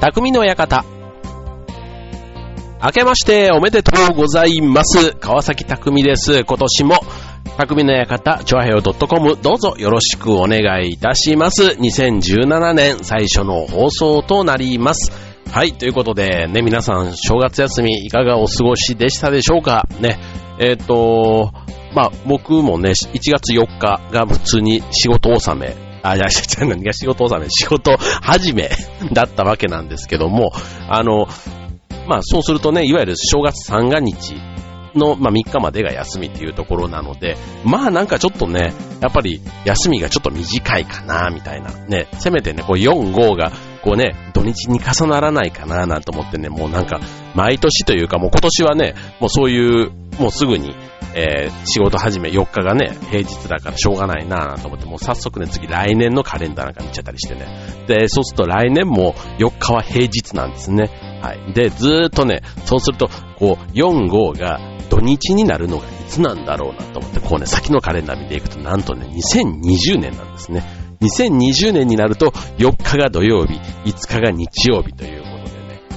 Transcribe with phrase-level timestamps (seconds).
[0.00, 0.82] 匠の館。
[2.82, 5.12] 明けましておめでとうございます。
[5.20, 6.42] 川崎匠です。
[6.42, 7.00] 今年も、
[7.58, 11.76] 匠の館、チョアヘオ .com どうぞよろしくお願いいたします。
[11.78, 15.12] 2017年最初の放送となります。
[15.52, 19.86] はい、ということでね、皆さん正月休みいかがお過ごしでしたでしょうか？
[20.00, 20.18] ね、
[20.58, 21.52] えっ、と、
[21.94, 28.70] まあ僕もね、1月4日が普通に仕事納め、あ、いや、じゃ何が仕事納め、仕事始め
[29.12, 30.52] だったわけなんですけども、
[30.88, 31.26] あの、
[32.06, 34.34] まあそうするとね、いわゆる正月三が日
[34.94, 41.70] の、まあ、3日までが休みっていうところなので、まあなんかちょっとね、やっぱり休みがちょっと短いかな、みたいな。
[41.86, 47.00] ね、せめてね、こう4、5が、こうね、土日に重ならないかな、なんて思ってね、もうなんか、
[47.34, 50.74] 毎年というかもう今年はね、もうそういう、もうすぐに、
[51.14, 57.46] えー仕事始め4日がね、平日だからしょうがないなぁと思って、もう早速ね、次来年のカレンダーなんか見ちゃったりしてね。
[57.86, 60.90] で、そうすると来年も4日は平日なんですね。
[61.22, 61.52] はい。
[61.52, 70.64] で、ずーっとね、そうすると、こう、4、5が土日になるのがいつなんだろうなと思って、こうね、先のカレンダー見ていくと、なんとね、2020年なんですね。
[71.00, 73.54] 2020年になると、4日が土曜日、
[73.84, 75.29] 5日が日曜日という。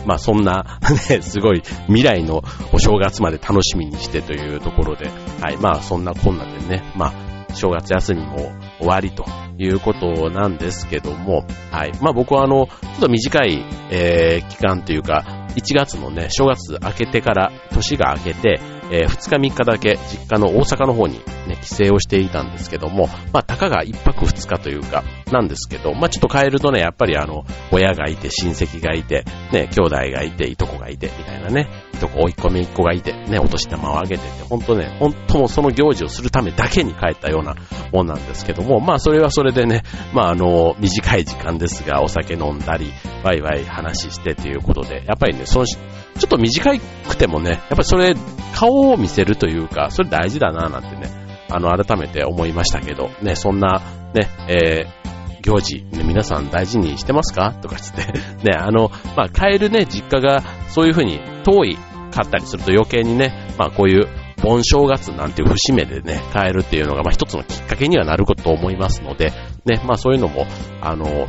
[0.05, 5.09] まあそんな、 ね、すごい未来のお正月まで楽しみにしてというところで、
[5.41, 5.57] はい。
[5.57, 9.25] まあそんなこんなでね、まあ正月休みも終わりと
[9.57, 11.91] いうことなんですけども、はい。
[12.01, 15.23] まあ僕はあの、ちょっと短い、えー期間というか、
[15.55, 18.59] 1月のね、正月明けてから、年が明けて、
[18.91, 31.69] えー2日3日だけ実家の大阪の方にね、帰省をしていたんですけども、まあ、たかが1泊2日というか、なんですけど、まあ、ちょっと帰るとね、やっぱりあの、親がいて、親戚がいて、ね、兄弟がいて、いとこがいて、みたいなね、
[32.03, 37.55] とこ、おいっ子めいっ子がいて、ね、お年玉をあげてて、ほんとね、ほんともその行事をするためだけに帰ったような
[37.93, 42.91] もんなんですけども、まあ、それはそれでね、まあ、あの、短い時間ですが、お酒飲んだり、
[43.23, 45.77] ワイワイ話してということで、やっぱりね、その、ちょ
[46.25, 48.15] っと短くてもね、やっぱりそれ、
[48.53, 51.09] 顔を見せるというか、それ大事だな、なんてね、
[51.49, 53.81] あの、改めて思いましたけど、ね、そんな、
[54.13, 55.03] ね、えー、
[55.41, 57.51] 行事、ね、皆さん大事にしてますか？
[57.61, 58.13] とかつって、
[58.49, 61.77] ね、あの、まあ、帰るね、実家がそういうふうに遠い
[62.13, 64.07] かったりすると余計にね、まあ、こういう
[64.41, 69.31] 盆正月なんていう節目でね、帰るっていうのが、まあ、一つのきっかけにはなることと思いますので、
[69.65, 70.45] ね、まあ、そういうのも、
[70.81, 71.27] あの、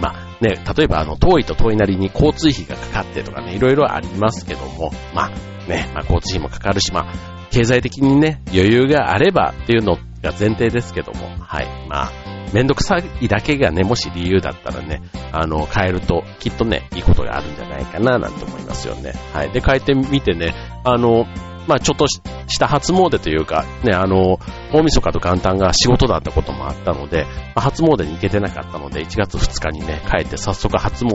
[0.00, 5.28] まあね、例えばあの、遠いと遠いなりに交通費がかかってとかね、いろいろありますけども、まあ
[5.68, 19.12] ね、まあ交通費もかかるし、まあ、経済的にね、余裕があればっていうのが前提ですけども、はい、まあ、めんどくさいだけがね、もし理由だったらね、あの、変えると、きっとね、いいことがあるんじゃないかな、なんて思いますよね。
[19.32, 19.50] はい。
[19.50, 20.54] で、変えてみてね、
[20.84, 21.26] あの、
[21.66, 22.20] まあちょっとし
[22.58, 24.38] た初詣というか、ね、あの、
[24.72, 31.08] 大晦日と元旦が仕事だったこともあったので、まあ初詣に行けてなかったので、1月2日にね、帰って早速初詣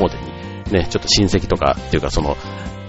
[0.69, 2.37] に、ね、ちょっと親戚とか、っていうかその、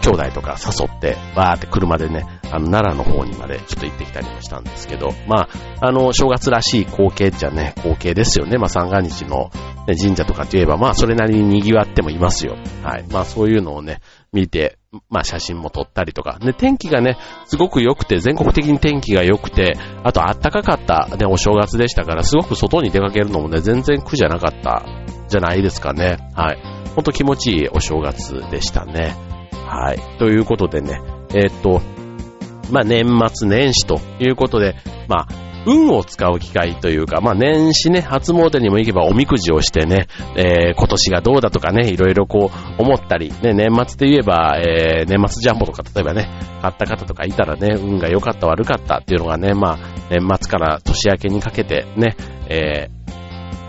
[0.05, 5.49] 兄弟とか誘って、わーって車でね、あの、奈良の方にまでちょっと行ってきたりもしたんですけど、ま
[5.81, 8.59] あ、あの、正月らしい光景じゃね、光景ですよね。
[8.59, 9.51] まあ、三が日の、
[9.89, 12.57] ね、神社とかって言えば、まあ、それなりに賑わってもいますよ。
[12.83, 13.05] はい。
[13.11, 14.01] まあ、そういうのをね、
[14.33, 14.77] 見て、
[15.09, 16.39] まあ、写真も撮ったりとか。
[16.39, 17.17] で、天気がね、
[17.47, 24.85] すごく良くて、全国的に天気が良くて、あと暖かかった、ね、お正月でしたから、すごく外に出かけるのもね、全然苦じゃなかった、
[25.29, 26.19] じゃないですかね。
[26.35, 26.59] はい。
[26.95, 29.17] ほんと気持ちいいお正月でしたね。
[29.75, 30.19] はい。
[30.19, 31.83] ということでね、えーっと、
[32.71, 33.05] まあ、年
[33.35, 34.77] 末年始ということで、
[35.09, 35.29] まあ、
[35.67, 46.29] 運を使う機会というか、まあ、年始ね、初詣にも行けばおみくじをしてね、えー今年がどうだとかね、いろいろこう思ったり、ね、年末で言えば、えー年末ジャンボとか例えばね、
[46.63, 52.17] 買った方とかいたらね、運が良かった悪かったっていうのがね、まあ、年末から年明けにかけてね、
[52.49, 53.05] えー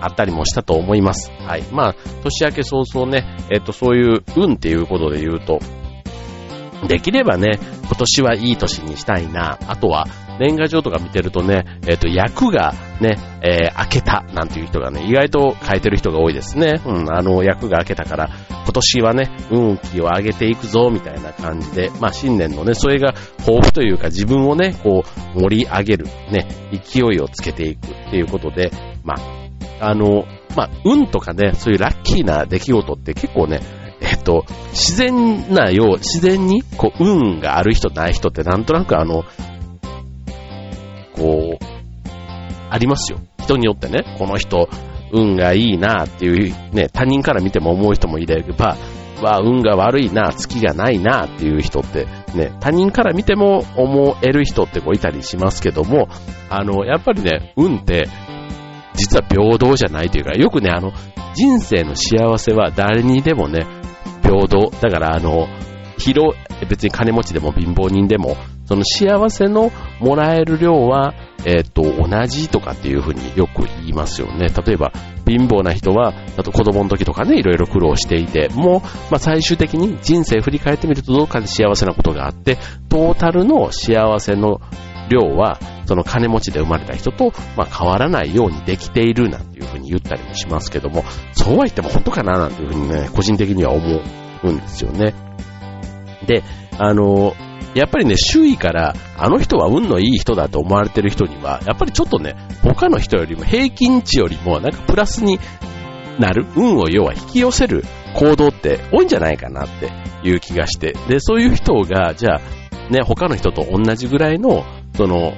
[0.01, 1.31] あったりもしたと思います。
[1.31, 1.63] はい。
[1.71, 5.59] まあ、年明け早々ね、えっ、と、そういう運っていうことで言うと、
[6.87, 9.57] できればね、今年はいい年にしたいな。
[9.67, 10.07] あとは、
[10.39, 16.81] 年賀状とか見てるとね、えっ、と、役がね、えー、明けたなんていう人がね、意外と変えてる人が多いですね。
[16.85, 25.03] うん、あの、役が明けたから、今年はね、運気を上げていくぞ、みたいな感じで、まあ、新年のね、それが抱負というか、自分をね、こ
[25.35, 28.71] う、盛り上げる、ね、勢いをつけていくっていうことで、
[29.03, 29.15] ま
[29.79, 33.59] あ、あの、まあ、運とかね、そういうラッキーな出来事って結構ね、
[34.01, 39.23] えっと、自然なよう、自然に、こう、運がある人ない人ってなんとなくあの、
[41.15, 41.65] こう、
[42.69, 43.19] ありますよ。
[43.39, 44.69] 人によってね、この人、
[45.11, 48.75] 運がいいなっていう、ね、他人から見ても思う人もいれば、
[49.21, 52.05] は運が悪いな、月がないなっていう人って、
[52.35, 56.07] ね、他人から見ても思える人ってこういたりしますけども、
[56.49, 58.09] あの、やっぱりね、運って、
[58.95, 60.91] 実は平等じゃないというか、よくね、あの、
[61.33, 63.65] 人生の幸せは誰にでもね、
[64.25, 64.71] 平等。
[64.81, 65.47] だからあの、
[65.97, 66.37] 広、
[66.69, 68.35] 別に金持ちでも貧乏人でも、
[68.65, 71.13] その幸せのもらえる量は、
[71.45, 74.47] えっ、と、同じとかっていうふうによく言いますよね。
[74.47, 74.91] 例えば、
[75.27, 78.81] 貧乏な人は、あと子供の時とかね、いろいろ苦労していて、もう、
[79.11, 82.57] まあ最終的に人生振り返ってみるとどっかで幸せなことがあって、
[82.89, 84.59] トータルの幸せの
[85.09, 91.03] 量は、その金持ちで生まれた人と、まあ変わらないようにできているなんていうふうに言ったりもしますけども、
[91.33, 94.01] そうは言っても本当かななんていうふうにね、個人的には思
[94.43, 95.13] うんですよね。
[96.25, 96.43] で、
[96.77, 97.35] あの、
[97.75, 105.39] やっぱりね、周囲から、あの人は運のいい人だと思われてる人には、やっぱりちょっとね、他の人よりも平均値よりも、なんかプラスに
[106.17, 107.83] なる、運を要は引き寄せる
[108.13, 109.91] 行動って多いんじゃないかなって
[110.23, 110.95] いう気がして。
[111.09, 112.41] で、そういう人が、じゃあ、
[112.89, 114.63] ね、他の人と同じぐらいの、
[114.95, 115.33] その、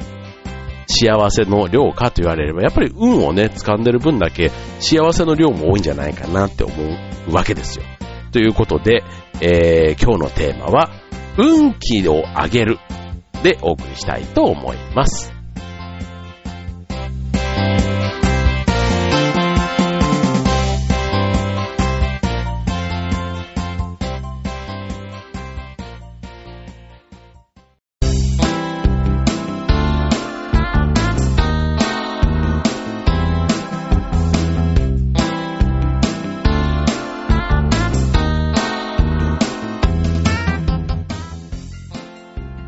[0.87, 6.73] 幸せの量かと言われれば、やっぱり運をね、掴んでる分だけ幸せの量も多いんじゃないかなって思
[7.27, 7.85] うわけですよ。
[8.31, 9.03] ということで、
[9.41, 10.91] えー、今日のテーマは、
[11.37, 12.79] 運気を上げる
[13.43, 15.31] でお送りしたいと思います。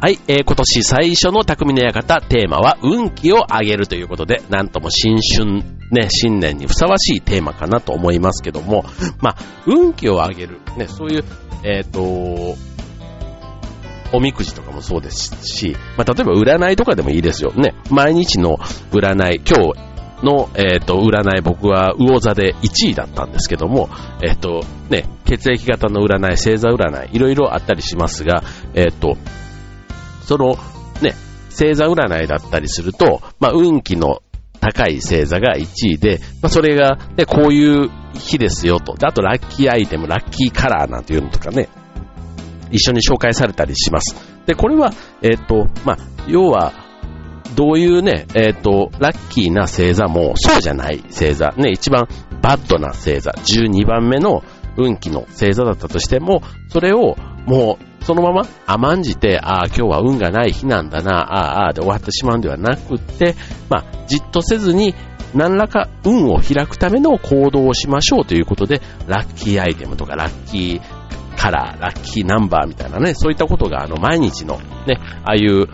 [0.02, 5.62] はい、えー、今年最初の匠の館、テーマは運気を上げるということで、なんとも新春、
[5.92, 8.86] ね、新年にふさわしいテーマかなと思いますけども、
[9.20, 9.36] まあ、
[9.66, 11.26] 運気を上げる、ね、そういう、
[11.66, 12.56] えっ、ー、と、
[14.14, 17.76] おみくじとかもそうですし、まあ、例えば占いとかでもいいですよね。
[17.92, 18.56] 毎日の
[18.92, 23.90] 占い、今日の、えっ、ー、と、占い、僕は魚座で1位だったんですけども、
[24.24, 28.44] えっ、ー、と、ね、血液型の占い、星座占い、いろいろあったりしますが、
[28.74, 29.18] えっ、と、
[30.30, 30.50] その、
[31.02, 31.16] ね、
[31.50, 34.22] 星座占いだったりすると、まあ、運気の
[34.60, 38.94] 高い星座が1位で、まあ、それが、ね、こういう日ですよと。
[38.94, 41.68] で、あと、ラッキーアイテム、ラッキーカラーなんていうのとかね、
[42.70, 44.16] 一緒に紹介されたりします。
[44.46, 44.94] で、これは、
[45.24, 45.98] えっ、ー、と、まあ、
[46.28, 46.74] 要は、
[47.56, 52.08] どういうね、えっ、ー、と、ラッキーな星座も、そうじゃない星座、ね、一番
[52.44, 54.44] バッドな星座、12番目の
[54.78, 57.16] 運気の星座だったとしても、それを
[57.48, 63.36] もうそのまま甘んじて、ああ、今日は運がない日なんだな、ああ、ああで終わってしまうんではなくって、
[63.70, 64.96] まあ、じっとせずに、
[65.36, 74.58] 何らか運を開くための行動をしましょうということで、ラッキーアイテムとか、ラッキーカラー、ラッキーナンバーみたいなね、そういったことが、あの、毎日の
[74.88, 75.68] ね、ああいう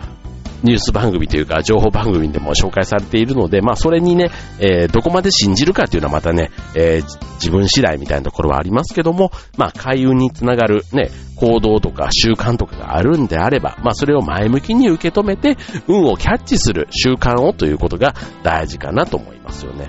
[0.62, 15.56] ニュース番組というか情報番組でも紹介されているので、まあそれにね、えー、どこまで信じるかっていうのはまたね、えー、自分次第みたいなところはありますけども、まあ開運につながるね、行動とか習慣とかがあるんであれば、まあそれを前向きに受け止めて、
[15.86, 19.88] 運をキャッチする習慣をということが大事かなと思いますよね。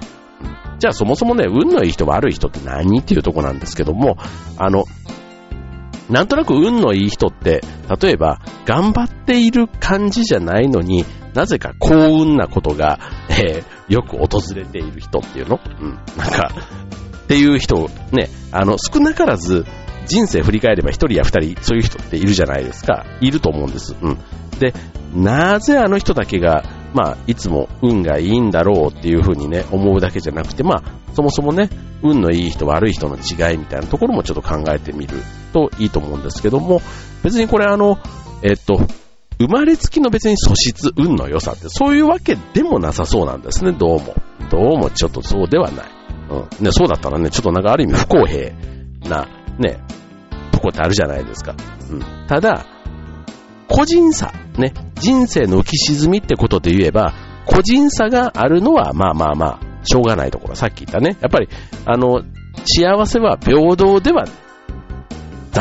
[0.80, 4.18] じゃあそもそもね、運のいい人悪い人って何っていうとこなんですけども、
[4.58, 4.86] あの、
[6.10, 7.62] なんとなく運のいい人って、
[8.02, 11.94] 例えば、頑張っている感じじゃないのに、なぜか幸
[12.24, 13.00] 運なことが、
[13.30, 15.60] えー、よく訪れている人っていうの？
[15.80, 16.00] うん。
[16.18, 16.52] なんか、
[17.24, 19.66] っていう人、ね、あの、少なからず、
[20.08, 23.06] 人生振り返れば一人や二人、そういう人っているじゃないですか。
[23.20, 23.96] いると思うんです。
[24.02, 24.18] うん。
[24.60, 24.74] で、
[25.14, 30.84] なぜあの人だけが、まあ、いつも運がいいんだろうっていうふうにね、思うだけじゃなくて、まあ、
[31.14, 31.70] そもそもね、
[32.02, 36.82] 運のいい人悪い人の違いみたいなところもちょっと考えてみるといいと思うんですけども、
[37.24, 37.98] 別にこれあの、
[38.44, 38.80] えっと、
[39.40, 44.16] 生まれつきの別に素質、運の良さってそういうわけでもなさそうなんですね、どうも。
[44.50, 45.86] どうもちょっとそうではない。
[46.30, 46.66] うん。
[46.66, 48.52] ね、そうだったらね、ちょっとなんかある意味不公平
[49.08, 49.28] な、
[49.60, 49.80] ね、
[50.52, 51.56] とこってあるじゃないですか。
[51.92, 52.04] うん。
[52.28, 52.66] ただ、
[53.68, 57.14] 個人差、ね、人生の浮き沈みってことで言えば、
[57.46, 60.56] 個人差があるのは、まあまあまあ、しょうがないところ。
[60.56, 61.18] さっき言ったね。
[61.22, 61.48] やっぱり、
[61.86, 62.24] あの、
[62.66, 64.26] 幸せは平等では、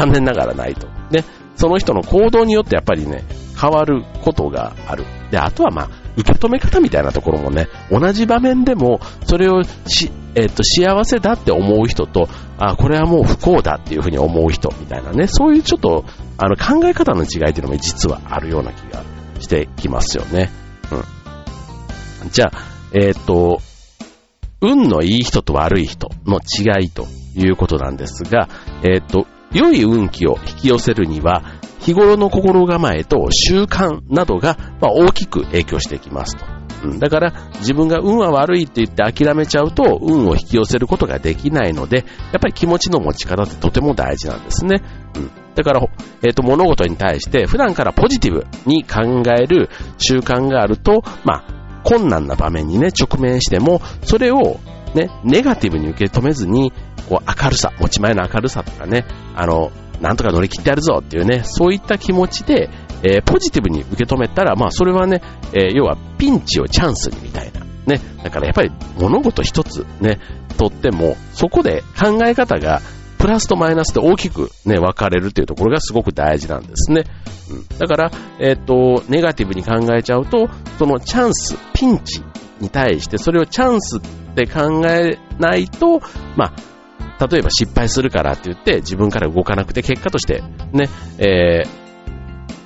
[0.01, 0.87] 残念ながらないと。
[1.11, 1.25] ね、
[1.57, 3.25] その人の行動によってやっぱりね、
[3.61, 5.05] 変わることがある。
[5.31, 16.05] で、あとはまあ、受け止め方みたいなところもね、同じ場面でも、それをし、えっ、と、幸せだって思う人と、あ、これはもう不幸だっていうふうに思う人みたいなね、そういうちょっと、
[16.39, 19.03] あの、考え方の違いっていうのも実はあるような気が
[19.41, 20.51] してきますよね。
[20.93, 22.31] うん。
[22.31, 22.53] じゃあ、
[22.93, 23.61] えっ、と、
[24.61, 28.49] 運のいい人と悪い人の違いということなんですが、
[28.83, 29.27] えっ、と、
[29.57, 31.43] 良い運気を引き寄せるには、
[31.81, 36.45] 日頃の心構えと習慣などが、ま、大きく影響してきますと。
[36.85, 42.07] うん、だから自分が運は悪いって言って諦めちゃうと運を引き寄せることができないので、やっ
[42.41, 44.83] ぱり気持ちの持ち方ってとても大事なんですね。
[45.17, 45.81] うん、だから、
[46.23, 54.59] え、ー、と、物事に対して普段からポジティブに考える習慣があると、まあ、困難な場面にね、直面しても、それを
[54.97, 56.73] ね、ネガティブに受け止めずに、
[57.09, 62.69] こう明るさ、持ち前の明るさとかね、あの、なんとか乗り切ってやるぞっていうね、そういった気持ちで、
[63.03, 65.23] えー、ポジティブに受け止めたら、まあそれはね、
[65.53, 67.61] えー、要はピンチをチャンスにみたいな。
[67.87, 68.01] ね。
[68.23, 70.19] だからやっぱり物事一つね、
[70.57, 72.81] とっても、そこで考え方が
[73.19, 77.05] プラスとマイナスで大きくね、分かれるっていうところがすごく大事なんですね。
[77.51, 78.11] うん、だから、
[78.41, 80.49] えっ、ー、と、ネガティブに考えちゃうと、
[80.79, 82.23] そのチャンス、ピンチ
[82.61, 84.01] に対して、それをチャンスっ
[84.35, 86.01] て考えないと、
[86.37, 91.69] まあ、例えば失敗するからって言って自分から動かなくて結果としてね、えー、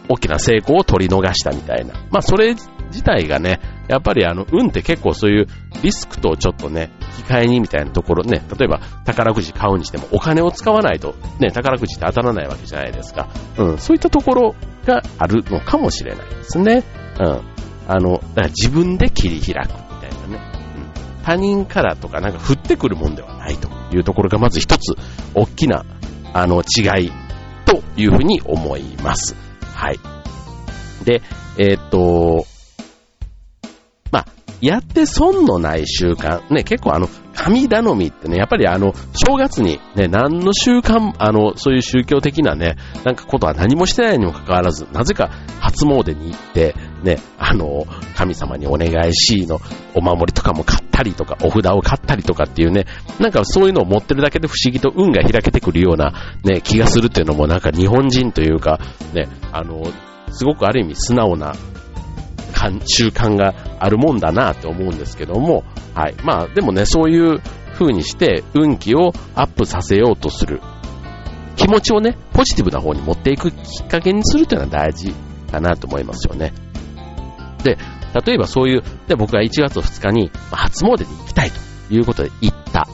[0.09, 1.95] 大きな成功を取り逃したみたいな。
[2.11, 2.57] まあそれ
[2.91, 5.47] 自体がね、やっぱりあの、運って結構そういう
[5.83, 13.29] リスクとちょっとね、引き換えにみたいなところね、例えば宝くじ買うにしてもお金を使わないとね、宝くじって当たらないわけじゃないですか。
[13.57, 14.55] うん、そういったところ
[14.85, 16.83] があるのかもしれないですね。
[17.21, 17.60] うん。
[17.91, 20.41] あの、自分で切り開くみたいなね。
[21.19, 21.25] うん。
[21.25, 24.95] 他人からとかなんか降ってくるもんではないというところがまず一つ
[25.35, 25.85] 大きな
[26.33, 27.13] あの違い
[27.65, 29.35] というふうに思います。
[29.75, 29.99] はい。
[31.05, 31.21] で、
[31.59, 32.47] えー、っと、
[34.13, 34.27] まあ、
[34.61, 36.43] やって損のない習慣。
[36.55, 45.31] ね、結構あの、神頼みってね、やっぱりあの、正月にね、何の習慣、あの、そういう宗教的なね、なんかことは何もしてないにもかかわらず、なぜか
[45.61, 49.61] 初詣に行って、ね、あの、神様にお願いしの
[49.95, 52.87] お守りとかも買ったりとか、お札を買ったりとかっていうね、
[53.19, 56.13] なんかそういうのを持ってるだけで不思議と運が開けてくるような
[56.45, 58.79] ね、気がするっていうのもなんか日本人というか、
[59.15, 59.83] ね、あの、
[60.31, 61.55] すごくある意味素直な
[62.87, 65.65] 習慣があるもんだなって思うんですけども、
[65.95, 66.15] はい。
[66.23, 67.41] まあでもね、そういう
[67.75, 70.61] 風にして運気をアップさせようとする
[71.57, 75.13] 気持ちをね、ポジティブな方に持っていくきっかけにするというのは大事
[75.51, 76.53] かなと思いますよね。
[77.63, 77.79] で、
[78.27, 82.87] 例えばそういう、で僕が1月2日に初詣に行きたいということで行った。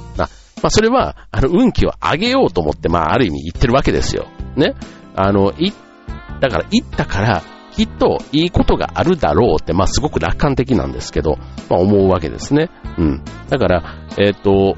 [0.62, 4.26] まあ、それは、あの、運気を上げようと思って、まあ、ある意味言ってるわけですよ。
[4.56, 4.75] ね。
[5.14, 5.73] あの、い、
[6.40, 7.42] だから行ったから、
[7.73, 11.37] きっといいことがあるだろうって、まあ、すごく楽観的なんですけど、
[11.68, 12.70] まあ、思うわけですね。
[12.96, 13.23] うん。
[13.50, 13.85] だから、
[14.18, 14.76] えっ、ー、と、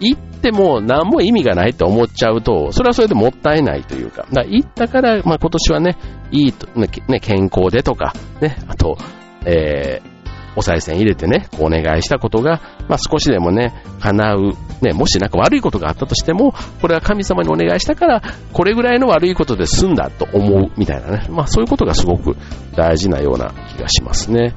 [0.00, 5.96] 行っても何も意味がないと思っちゃうと、それはそれでもったいないというか、だから行ったから、まあ、今年はね、
[6.32, 6.88] いいと、ね、
[7.20, 8.98] 健康でとか、ね、あと、
[9.44, 10.10] えー、
[10.56, 14.52] お賽銭入れてね、こうお願いしたことが、まあ、少しでもね、叶う。
[14.82, 21.26] ね、もしなんか悪いことがあったとしても、これは神様にお願いしたから、これぐらいの悪いことで済んだと思う、みたいなね。
[21.28, 22.36] まあ、そういうことがすごく
[22.76, 24.54] 大事なような気がしますね。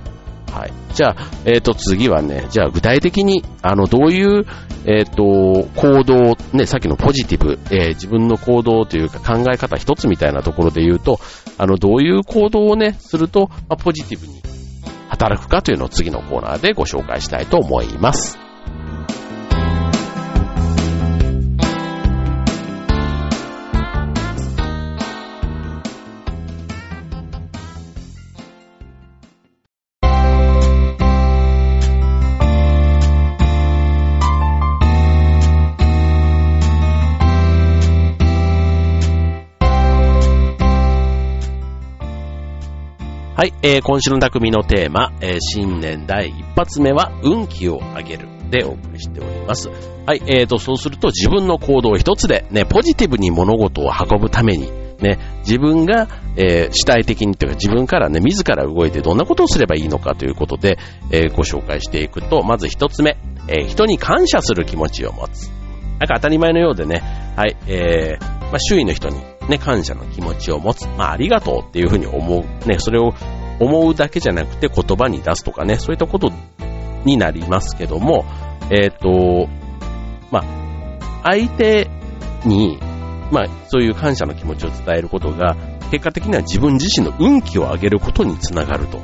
[0.51, 0.73] はい。
[0.93, 4.45] じゃあ、えっ、ー、と、次はね、じゃあ具体的に、あの、どういう、
[4.85, 11.19] えっ、ー、と、行動、ね、さっきのポジティブ、えー、自分の行動というか考え方一つみたいなところで言うと、
[11.57, 14.52] あの、どういう行動をね、すると、まあ、ポジティブに
[15.13, 18.42] 働くかというのを次のコーナーでご紹介したいと思います。
[43.43, 49.67] はい、えー、今週の匠のテーマ、えー、新年第一発目は運気を上げるでお送りしております。
[49.67, 56.07] はい、えーと、そうすると自分の行動一つでね、ポジティブに物事を運ぶために、ね、自分が、
[56.37, 60.77] えー、主体的にというか自分からね、自ら動いてどんなことをすればいいのかということで、
[61.11, 63.17] えー、ご紹介していくと、まず一つ目、
[63.49, 65.49] えー、人に感謝する気持ちを持つ。
[65.99, 67.03] なんか当たり前のようでね、
[67.35, 70.87] はい、えー、まあ、周囲の人にね、感謝の気持ちを持つ。
[70.97, 72.67] まあ、ありがとうっていうふうに思う。
[72.67, 73.13] ね、それを
[73.59, 76.31] 思うだけじゃなくて言葉に出すとかね、そういったこと
[77.05, 78.25] になりますけども、
[78.71, 79.49] えっ、ー、と、
[80.31, 81.89] まあ、相手
[82.45, 82.77] に、
[83.31, 85.55] まあ、そういう感謝の気持ちを伝えることが、
[85.91, 88.97] 結果的には自分自身の運気を上げることにつながると。
[88.97, 89.03] うん、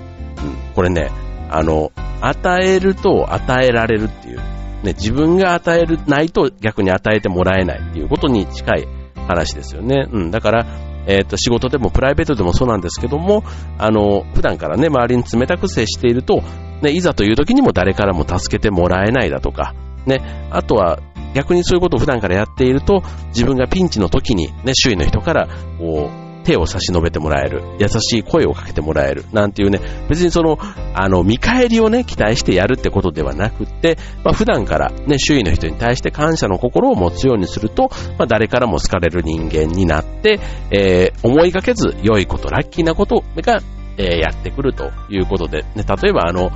[0.73, 1.11] これね、
[1.49, 1.91] あの、
[2.21, 8.87] 与えると与えられるっていう、ね、自分が与えるないと逆に与えてもらえないっていうことに近い
[9.29, 10.07] 話ですよね。
[10.11, 10.65] うん、だから、
[11.05, 13.43] えっ、ー、と、仕事でもプライベートでもそうなんですけども、
[13.77, 16.41] あの、普段からね、周りに冷たく接していると、
[16.81, 20.99] ね、いざという時にも誰からも助けてもらえないだとか、ね、あとは
[21.33, 27.61] 逆にそういうことを普段からやっていると、自分がピンチの時にね、周囲の人から、こう、手を差し伸べてもらえる。
[27.79, 29.25] 優しい声をかけてもらえる。
[29.31, 29.79] なんていうね、
[30.09, 30.57] 別にその、
[30.93, 40.39] あの、見返りをね、期待してやるってことではなくって、まあ、普段からね、周囲の人に対して感謝の心を持つようにすると、まあ、誰からも好かれる人間になって、
[40.71, 43.61] えー、思いがけず良いこと、ラッキーなことが、
[43.97, 46.51] えー、やってくるということで、ね、例えばあの、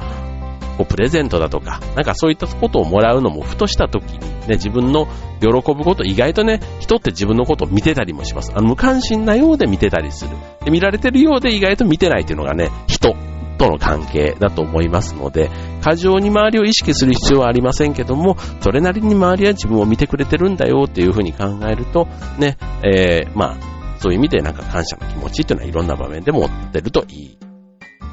[0.78, 5.08] こうプレゼントだとか、なんかそういったことをもらうのもふとした時にね、自分の
[5.40, 8.52] 喜ぶこと、意外とね、人って自分のことを見てたりもします。
[8.56, 10.32] あの、無関心なようで見てたりする。
[10.66, 13.16] で、見られてるようで意外と見てないっていうのがね、人
[13.58, 15.50] との関係だと思いますので、
[15.82, 23.58] 過剰に周りを意識する必要はありませんけども、それなりに周りは自分を見てくれてるんだよっていうふうに考えると、ね、えー、まあ、
[24.00, 27.38] そういう意味でなんか感謝の気持ちっていうのはいろんな場面で持ってるといい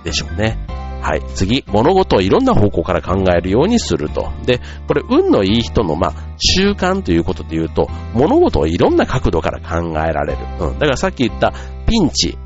[0.05, 0.59] でしょうね。
[1.03, 1.23] はい。
[1.35, 4.31] 次、物事をいろんな方向から考えるようにすると。
[4.45, 10.39] で、これ、運のいい人の、まあ、習慣ということで言うと、物事をいろんな角度から考えられる。
[10.61, 10.79] うん。
[10.79, 11.55] だからさっき言った
[11.87, 12.37] ピンチ、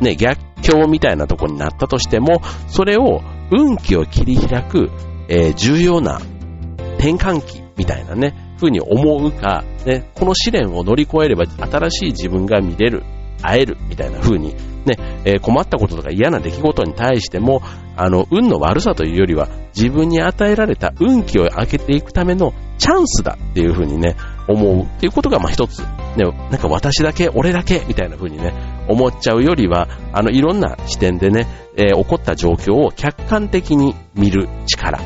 [0.00, 4.90] ね、逆境みたいなとこになったとしても、それを運気を切り開く、
[5.28, 6.20] えー、重要な
[6.98, 13.02] 転換期みたいなね、風に思うか、ね、この試練を乗り越えれば新しい自分が見れる、
[13.42, 14.54] 会えるみたいな風に
[14.84, 17.62] ね、えー、困ったこととか嫌な出来事に対しても、
[17.96, 24.16] あの、運の悪さというよりは、自分に与えられた運気を上げていくためのチャンスだっていうふうにね、
[24.48, 28.54] 思うっていうことが、まあ一つ、ね、なんか私だけ、俺だけ、みたいな風にね、
[28.88, 34.98] 思っちゃうよりは、あの、いろんな視点でね、えー、起こった状況を客観的に見る力。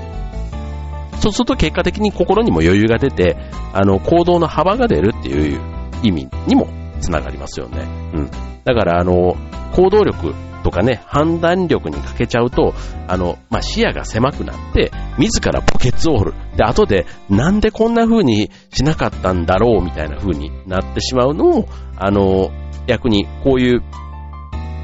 [1.20, 3.36] そうすると結果的に心にも余裕が出て、
[3.72, 5.60] あの、行動の幅が出るっていう
[6.02, 6.68] 意味にも
[7.04, 7.86] つながりますよね。
[8.14, 8.30] うん。
[8.64, 9.36] だから、あの、
[9.74, 12.72] 行動力とかね、判断力に欠けちゃうと、
[13.06, 16.34] あの、まあ、視野が狭くなって、自らポケツを掘る。
[16.56, 22.50] で、後で、なんでこんな風にしなかったんだろうみたいな風になってしまうのも、あの、
[22.86, 23.82] 逆にこういう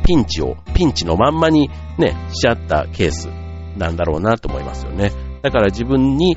[0.05, 3.29] ピンチを、ピンチのまんまにね、しちゃったケース
[3.79, 5.13] なんだろうなと思いますよね。
[5.43, 6.37] だから自分に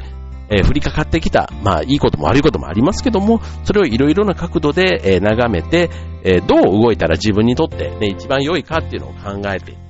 [0.49, 5.89] えー、降りかかってきた、まあ、いいことも悪いこともありますけども、それをいろいろな角度で、えー、眺めて、
[6.23, 9.81] えー、どう動いたら自分にとって、ね、一番良いかっていうのを考えていく。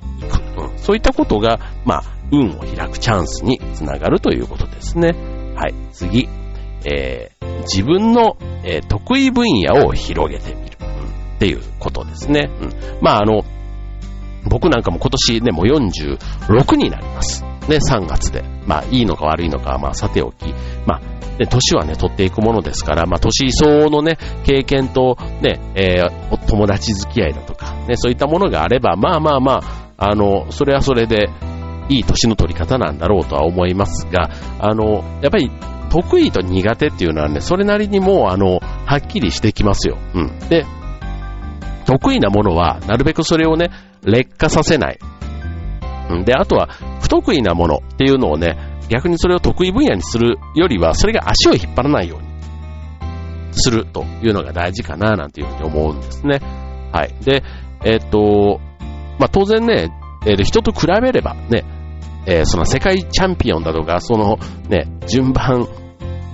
[0.61, 5.15] うん、そういったことが、まあ、運を開くチャンスにつながるということですね。
[5.55, 6.29] はい、次。
[6.85, 12.49] えー、自分の、えー、得意分野を広げてみる、うん、っていうことですね。
[12.61, 13.43] うん、まあ、あの、
[14.49, 17.45] 僕なんかも今年ね、もう46になります。
[17.67, 18.43] ね、3月で。
[18.65, 20.53] まあ、いいのか悪いのかは、まあ、さておき。
[20.85, 20.99] まあ、
[21.39, 31.29] ね、年はね、取っていくものですから、まあ、年相応のね、経験と、ね、えー、友達付き合いだとか、ね、そういったものがあれば、まあまあまあ、あの、それはそれで、
[31.89, 35.51] いい年の取り方なんだろうとは思いますが、あの、やっぱり、
[35.89, 39.97] 得意と苦手っていうのはね、それなりにもう、あの、はっきりしてきますよ。
[40.15, 40.39] うん。
[40.49, 40.65] で、
[41.85, 43.69] 得意なものは、なるべくそれをね、
[44.03, 44.99] 劣化させない。
[46.23, 46.67] で、あとは、
[47.01, 48.57] 不得意なものっていうのをね、
[48.89, 52.27] 逆にそれを得意分野にするよりは、それが足を引っ張らないように
[53.53, 56.39] するというのが大事かな、なんていうふうに思うんですね。
[56.91, 57.13] はい。
[57.23, 57.43] で、
[57.83, 58.59] えー、っと、
[59.19, 59.89] まあ、当然ね、
[60.25, 61.63] えー、人と比べればね、
[62.25, 64.37] えー、その世界チャンピオンだとか、その
[64.69, 65.67] ね、順番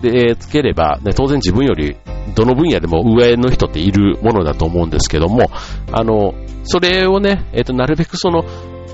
[0.02, 1.98] でつければ、ね、当然自分より
[2.36, 5.50] どの分野でも上の人っているものだと思うんですけども、
[5.92, 8.44] あの、それをね、えっ、と、なるべくその、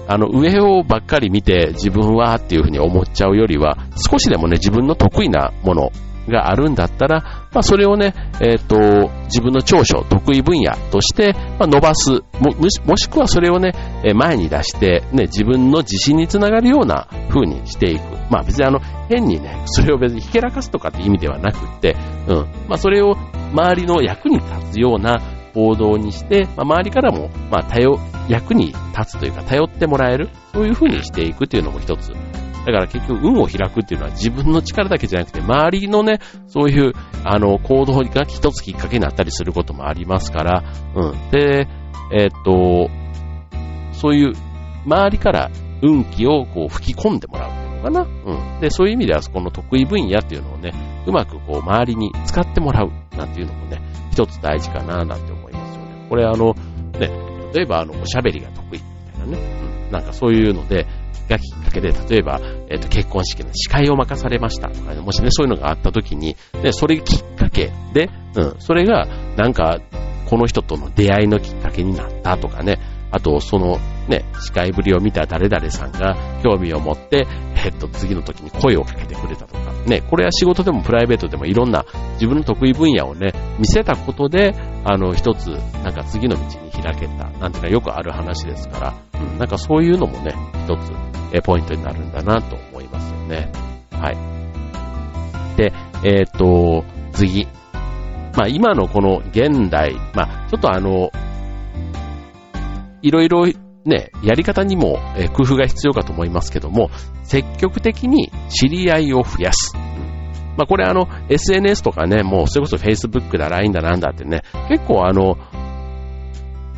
[0.08, 3.78] あの、上をばっかり見て自分はっていうふうに思っちゃうよりは、
[4.10, 5.92] 少しでもね、自分の得意なもの
[6.28, 7.22] があるんだったら、
[7.54, 12.52] まあ、それをね、えっ、ー、と、自分の長所、得意分野として、まあ、伸ばすも、
[12.86, 13.74] もしくはそれをね、
[14.16, 18.02] 前に出して、ね、自分の自信につながるような風にしていく。
[18.30, 21.96] まあ別にあの、変にね、それを別にひけらかすとかって意味ではなくって、
[22.28, 22.36] うん。
[22.68, 23.16] まあそれを
[23.54, 25.22] 周りの役に立つような
[25.56, 32.12] 行動にして、まあ、周りからも、まあ、頼、役に立つというか、頼ってもらえる、そういう風にしていくっていうのも一つ。
[32.66, 40.64] だから結局、運を開くっていうのは自分の力だけじゃなくて、周りのね、そういう、あの、行動が一つきっかけになったりすることもありますから、
[40.96, 41.32] うん。
[41.32, 41.68] で、
[42.12, 42.90] えー、っと、
[43.94, 44.34] そういう、
[44.86, 48.02] 周りから運気をこう吹き込んでもらうっていうのかな。
[48.02, 48.60] うん。
[48.62, 50.74] で、そういう意味では、この得意分野っていうのをね、
[51.06, 53.80] うまくこう、周りに使ってもらうなんていうのもね、
[54.12, 55.35] 一つ大事かななんて。
[56.10, 56.54] これあの、
[57.00, 57.10] ね、
[57.54, 58.80] 例えばあの、おしゃべりが得意み
[59.12, 59.40] たいなね、
[59.86, 60.86] うん、なんかそういうので、
[61.28, 62.40] がきっかけで、例えば、
[62.70, 69.80] えっ、ー、と、結婚式の司会を任されましたとか、ね、もしね、そういうのがあった時に、ね、それきっかけで、うん、それが、なんか、
[70.30, 72.80] この人との出会いのきっかけになったとかね、
[73.12, 77.28] あと、その、ね、司会ぶりを見た誰々さんが興味を持って、
[77.66, 85.48] えっと、次の時に声をかけてくれたとか、ね、これは仕事でもプライベートでもいろんな自分の得意分野をね、見せたことで、あの、一つ、
[85.84, 90.92] なんか次の道に開けた、なんていうかよくある話ですから、うん、なんかそういうのもね、一つ、
[91.34, 93.52] え、ポイントになるんだなと思いますよね。
[93.92, 95.58] はい。
[95.58, 95.74] で、
[96.04, 97.48] えっ、と、次。
[98.36, 101.10] まあ今のこの現代、まあちょっとあの、
[103.02, 103.48] いろいろ
[103.86, 105.00] ね、やり方にも、
[105.34, 106.90] 工夫が必要かと思いますけども、
[107.24, 109.76] 積極的に知り合いを増やす。
[110.58, 115.38] まあこれあの、SNS とかね、もうそれこそ Facebook だ、LINE だなんだってね、結構あの、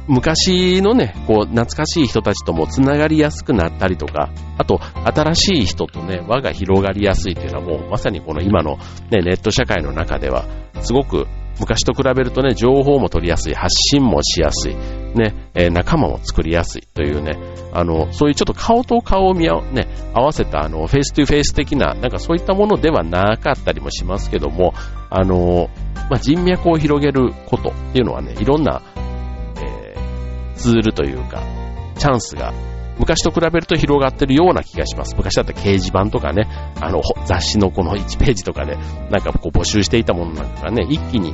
[0.07, 8.77] 昔のね、こう、懐かしい人たちとも繋がりやすくなったりとか、あと、新しい人とね、輪が広がりやすいというのはもう、まさにこの今の
[9.11, 10.45] ね、ネット社会の中では、
[10.81, 11.27] すごく
[11.59, 17.37] 昔と比べるとね、情報も取りやすい、発信もしやすい、ね、えー、仲間も作りやすいというね、
[17.73, 24.73] あの、そういうちょっと顔と顔を見合,、ね、合わせた、あの、 face to face 的な、なんかそういったものではなかったりもしますけども、
[25.09, 25.69] あの、
[26.09, 28.81] まあ、人脈を広げることっていうのはね、いろんな、
[29.57, 31.41] えー、ツールというか、
[31.97, 32.53] チャンスが
[32.99, 35.15] 昔と比べると広がってるような気がします。
[35.15, 36.47] 昔だったら掲示板とかね、
[36.81, 38.75] あの、雑誌のこの1ページとかで、
[39.09, 41.33] なんかこう募集していたものなんかがね、一気に、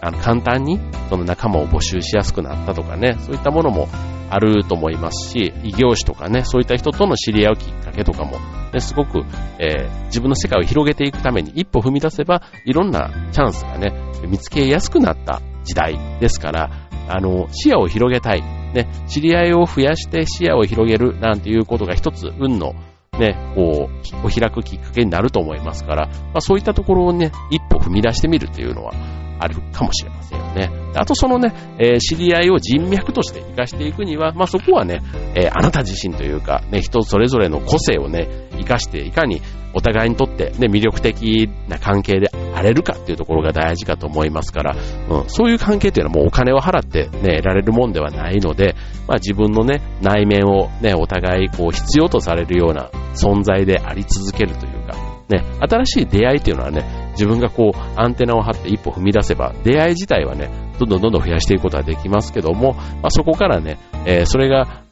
[0.00, 3.88] あの、簡単に、その仲間を募集しやすくなったとかね、そういったものも
[4.30, 8.38] あると思いますし、異業種とかね、そういった人との知り合うきっかけとかも、
[8.72, 9.22] ね、すごく、
[9.58, 13.92] えー、自分の世界を広げていくために一歩踏み出せば、いろんなチャンスがね、
[14.26, 16.70] 見つけやすくなった時代ですから、
[17.08, 18.63] あの、視野を広げたい。
[18.74, 22.74] ね、知り合いを増やして視野を広げるなんていうことが一つ運の
[23.18, 28.92] ね、こう、お開くきっかけになると思いますから、まあそういったところをね、一歩踏み出してみるというのは
[29.38, 30.70] あるかもしれませんよね。
[30.94, 35.02] あとそのね、えー、知り合いを人脈として活かしていくには、まあそこはね、
[35.34, 39.42] えー、あなた自身というか、ね、人それぞれの個性をね、活かしていかに
[39.74, 44.76] お互いにとってね、魅力的な関係であれるかっていうところが大事かと思いますから、
[45.10, 48.74] うん、そういう関係っていうのはもうお金を払ってね、得られるもんではないので、
[49.08, 54.96] まあ自分のね、内面をね、お互いこう必要とされるような存在であり続けるというか、
[55.28, 64.82] ね、新しい出会いっていうのはね、自分がこうアンテナを張って一歩踏み出せば、出会い自体はね、どんどんどんどん増やしていくことができますけども、まあ、そこからね、えー、それが、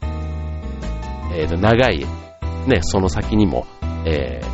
[1.35, 2.05] えー、長い、
[2.67, 3.65] ね、その先にも、
[4.05, 4.52] えー、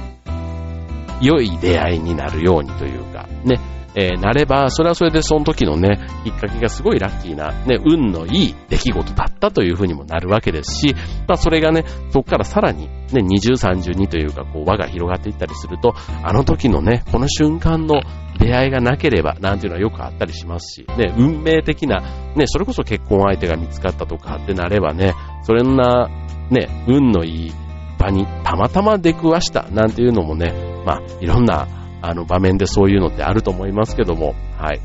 [1.22, 3.60] 良い出会いになるようにというか、ね、
[3.96, 10.96] えー、なれば、それはそれでその時のね、きっかけがすごいラッキーな、ね、運のいい出来事だったというふうにもなるわけですし、
[11.28, 18.02] まあそれがね、そこからさらに、ね、20、30にというか、こう輪が広がっていったりすると、あの時のね、この瞬間の
[18.40, 22.02] 出会いがなければ、なんていうのはよくあったりしますし、ね、運命的な、
[22.36, 26.10] ね、それこそ結婚相手が見つかったとかってなればね、それな、
[26.52, 27.52] ね、運のいい
[28.00, 30.54] 場にたまたま出くわしたなんていうのもね、
[30.86, 31.68] まあ、いろんな、
[32.02, 34.80] あの、場面でそういうのってあると思いますけども、はい。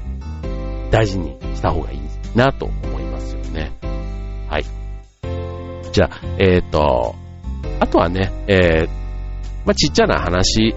[0.91, 2.01] 大事にした方がいい
[2.35, 3.73] なと思いますよね。
[4.49, 4.65] はい。
[5.93, 7.15] じゃあ、えっ、ー、と、
[7.81, 8.89] あとはね、えー、
[9.65, 10.75] まあ、ちっちゃな話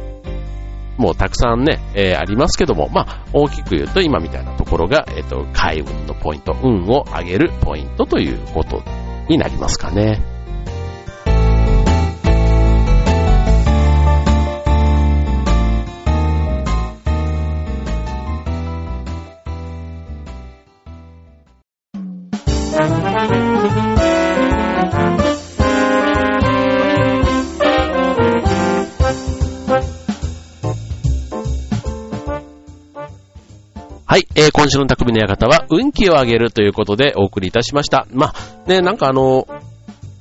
[0.98, 8.84] もうたくさんね、えー、ありますけども、まあ、大きく言うと今みたいなところが、えっ、ー、と、開運のポイント、運を上げるポイントということ
[9.30, 10.37] になりますかね。
[34.48, 38.08] えー、今週の匠の館は運気を上げるということでお送りいたしました。
[38.14, 39.46] まあ、ね、なんかあの、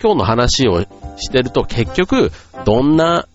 [0.03, 0.83] 今日の話を
[1.17, 2.33] してると結局、
[2.65, 3.29] どんな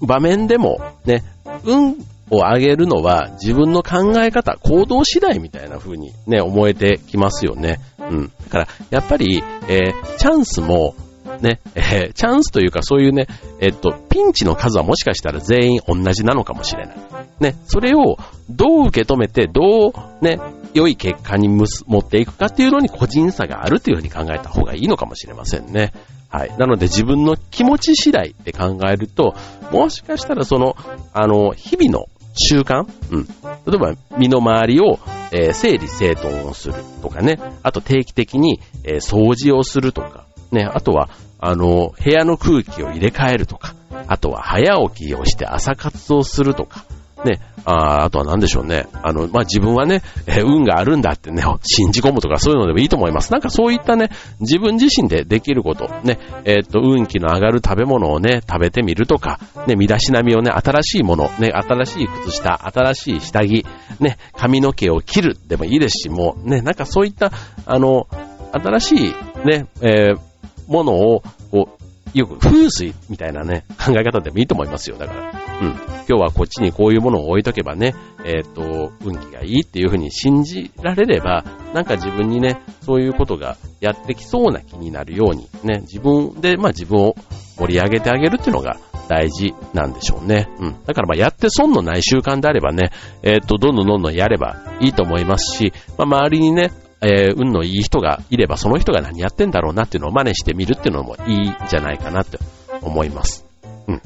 [0.00, 1.22] 場面でもね、
[1.64, 1.92] 運
[2.30, 7.78] を上げるのは自分の考え方、行動次第みたいな風にね、思えてきますよね。
[7.98, 8.32] うん。
[8.44, 10.94] だから、やっぱり、えー、チャンスも、
[11.42, 13.26] ね、えー、チャンスというかそういうね、
[13.60, 16.96] えっと、ピンチの数はもしかしたら全員同じなのかもしれない。
[17.40, 18.16] ね、それを
[18.48, 20.38] どう受け止めて、どうね、
[20.72, 25.92] 良い結果に持っていくかっていうのに個人差があるというふうに考えた方がいいのかもしれませんね。
[26.30, 26.56] はい。
[26.56, 29.34] なので自分の気持ち次第って考えると、
[29.70, 30.76] もしかしたらその、
[31.12, 33.26] あの、日々の習慣うん。
[33.66, 34.98] 例えば、身の回りを、
[35.32, 37.38] えー、整理整頓をするとかね。
[37.62, 40.24] あと定期的に、えー、掃除をするとか。
[40.50, 40.64] ね。
[40.64, 41.10] あとは、
[41.42, 43.74] あの、部屋の空気を入れ替えるとか。
[44.06, 46.84] あとは早起きをして朝活をするとか。
[47.24, 47.40] ね。
[47.64, 48.86] ああとは何でしょうね。
[48.92, 50.02] あの、まあ、自分はね、
[50.44, 53.32] 運があるんだってね、信じ込むとかそういうのでもいいと思います。
[53.32, 63.66] なんかそういったね、自分自身でできること、ね、えー、っと、運気の上がる食べ物をね、食べてみるとか、ね、身だしなみをね、新しいもの、ね、新しい靴下、新しい下着、
[64.00, 67.32] ね、髪の毛を切るでもいいですし、もう、ね、なんかそういった、
[67.66, 68.06] あの、
[68.52, 70.31] 新しいね、えー、
[70.72, 71.82] ものを、こう、
[72.14, 74.96] よく風水みたいなね、 考え方でもいいと思いますよ。
[74.98, 75.68] だから、うん。
[75.68, 87.14] 今日はこっちにこういうものを置いとけばね、えっ、ー、と、運気がいいっていうふうに信じられれば、なんか自分にね、そういうことがやってきそうな気になるように、ね、自分で、まあ自分を
[87.58, 88.76] 盛り上げてあげるっていうのが
[89.08, 90.48] 大事なんでしょうね。
[90.58, 90.76] うん。
[90.84, 92.90] だからまあやって損のない習慣であればね、
[93.22, 96.70] えっ、ー、と、どんどんどんどんやればいいと思いますし、まあ周りにね、
[97.02, 102.38] えー、運のいい人がいれば、その人が何やってんだろうなっていうのを真似してみるっていうのもいいんじゃないかなって
[102.80, 103.44] 思います。
[103.88, 104.02] うん。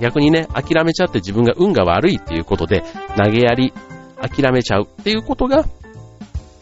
[0.00, 2.84] 逆にね、諦めちゃって自分が運が悪いっていうことで、
[3.16, 3.72] 投げやり、
[4.20, 5.64] 諦めちゃうっていうことが、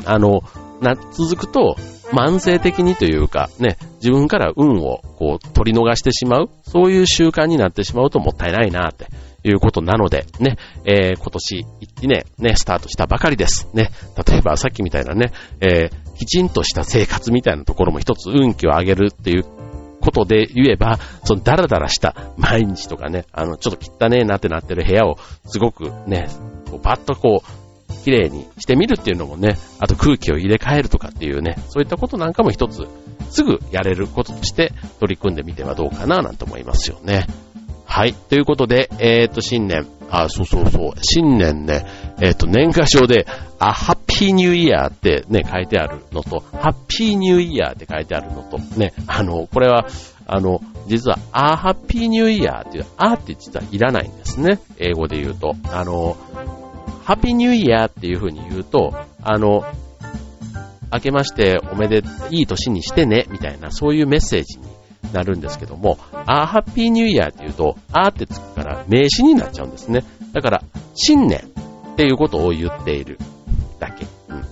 [0.05, 0.42] あの、
[0.81, 1.77] な、続くと、
[2.12, 9.09] 慢性的にというか、ね、自分から運をこう取り逃してしまう、そういう習慣になってしまうともったいないなって
[9.49, 13.69] いうことなので、ね、えー、今年1年ね、スタートしたばかりです。
[13.75, 13.91] ね、
[14.27, 19.45] 例えばさっきみたいなね、えー、きちんとした生活みたいなところも一つ運気を上げるっていう
[20.01, 26.29] ことで言えば、そのダラダラした毎日とかね、あの、ちょっと汚ねえなってなってる部屋をすごくね、
[26.71, 27.67] こうバッとこう、
[28.05, 32.87] 綺麗にしてみるっていうのもね、あと空気を入れ替えるとかっていうね、そういったことなんかも一つ
[33.31, 37.27] すぐやれることとして取り組んでみてはどうかななんて思いますよね。
[37.87, 38.14] はい。
[38.14, 41.87] ということで、えっ、ー、と、新年、あ、そうそうそう、新年ね、
[42.20, 43.27] えっ、ー、と、年賀状で、
[43.59, 49.87] あ、ハッピーニューイヤーってね、書いてあるのと、ハッピーニューイヤーって書いてあるのと、ね、あの、これは、
[50.27, 54.59] あの、実は、あ、ハッピーニューイヤーっていう、あって実はいらないんですね。
[54.79, 55.55] 英語で言うと。
[55.70, 56.16] あの、
[57.05, 59.64] ハッピーニューイヤーっていう風に言うと、あの、
[60.92, 64.66] 明けましておめで、いい年にしてね、みたいな、そういうメッセージに
[65.13, 70.05] なるんですけども、あーハッピーニューイヤーって言うと、あーってつくから名詞になっちゃうんですね。
[70.33, 70.63] だから、
[70.95, 71.41] 新年
[71.93, 73.19] っていうことを言っている
[73.79, 74.07] だけ。
[74.29, 74.45] うん、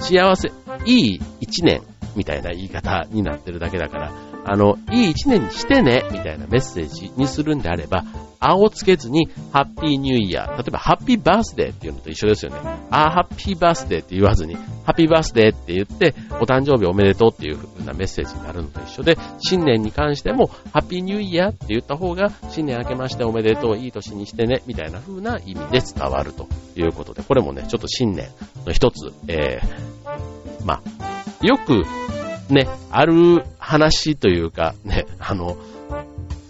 [0.00, 0.52] 幸せ、
[0.84, 1.82] いい一年
[2.16, 4.12] みたいな言い方になってるだけだから、
[4.44, 8.04] あの、いい一年にしてね、みたいなメッセージにするんであれば、
[8.40, 10.56] あをつけずに、ハッピーニューイヤー。
[10.56, 12.58] 例えば、ハッピーバースデーっていうのと一緒ですよね。
[12.90, 28.30] あハッピーバースデーって言わずに、ハッピーバースデーって言って、お誕生日おめでとうっていう風なメッセージになるのと一緒で、新年に関しても、ハッピーニューイヤーって言った方が、新年明けましておめでとう、いい年にしてね、みたいな風な意味で伝わるということで、これもね、ちょっと新年
[28.64, 31.84] の一つ、えー、まあ、よく、
[32.50, 35.58] ね、ある話というか、ね、あの、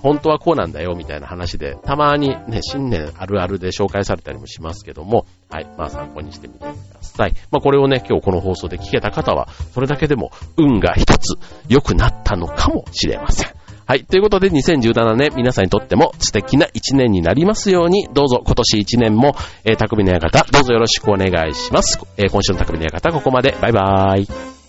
[0.02, 7.34] 本当はこうなんだよ、みたいな話で、たまにね、新年あるあるで紹介されたりもしますけども、はい、まあ参考にしてみてください。
[7.50, 13.60] まあこれをね、今日この放送で聞けた方は、それだけでも運が一つ良くなったのかもしれません。
[13.86, 14.04] はい。
[14.04, 19.34] ということで、2017年、皆さんにとっても素敵な一年になりますように、どうぞ今年一年も、
[19.64, 21.98] えー、匠の館、どうぞよろしくお願いします。
[22.16, 23.56] えー、今週の匠の館、ここまで。
[23.60, 24.59] バイバーイ。